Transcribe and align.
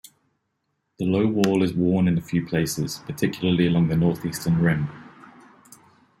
The 0.97 1.05
low 1.05 1.27
wall 1.27 1.61
is 1.61 1.75
worn 1.75 2.07
in 2.07 2.17
a 2.17 2.21
few 2.23 2.43
places, 2.43 3.03
particularly 3.05 3.67
along 3.67 3.89
the 3.89 3.95
northeastern 3.95 4.57
rim. 4.57 4.89